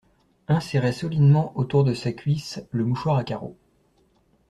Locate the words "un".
0.47-0.59